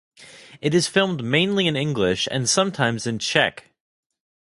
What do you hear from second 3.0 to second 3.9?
in Czech.